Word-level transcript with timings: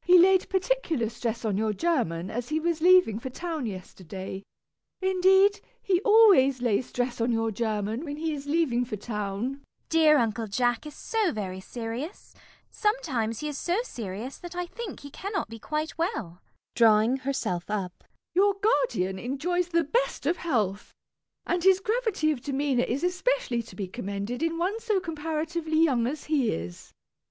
He 0.00 0.16
laid 0.16 0.48
particular 0.48 1.10
stress 1.10 1.44
on 1.44 1.58
your 1.58 1.74
German, 1.74 2.30
as 2.30 2.48
he 2.48 2.58
was 2.58 2.80
leaving 2.80 3.18
for 3.18 3.28
town 3.28 3.66
yesterday. 3.66 4.42
Indeed, 5.02 5.60
he 5.82 6.00
always 6.00 6.62
lays 6.62 6.86
stress 6.86 7.20
on 7.20 7.30
your 7.30 7.50
German 7.50 8.06
when 8.06 8.16
he 8.16 8.32
is 8.32 8.46
leaving 8.46 8.86
for 8.86 8.96
town. 8.96 9.50
CECILY. 9.56 9.64
Dear 9.90 10.16
Uncle 10.16 10.46
Jack 10.46 10.86
is 10.86 10.94
so 10.94 11.30
very 11.30 11.60
serious! 11.60 12.32
Sometimes 12.70 13.40
he 13.40 13.48
is 13.48 13.58
so 13.58 13.82
serious 13.82 14.38
that 14.38 14.56
I 14.56 14.64
think 14.64 15.00
he 15.00 15.10
cannot 15.10 15.50
be 15.50 15.58
quite 15.58 15.98
well. 15.98 16.28
MISS 16.30 16.40
PRISM. 16.40 16.72
[Drawing 16.76 17.16
herself 17.18 17.68
up.] 17.70 18.02
Your 18.32 18.54
guardian 18.54 19.18
enjoys 19.18 19.68
the 19.68 19.84
best 19.84 20.24
of 20.24 20.38
health, 20.38 20.94
and 21.44 21.62
his 21.62 21.80
gravity 21.80 22.32
of 22.32 22.40
demeanour 22.40 22.84
is 22.84 23.04
especially 23.04 23.62
to 23.64 23.76
be 23.76 23.88
commended 23.88 24.42
in 24.42 24.56
one 24.56 24.80
so 24.80 25.00
comparatively 25.00 25.84
young 25.84 26.06
as 26.06 26.24
he 26.24 26.50
is. 26.50 26.94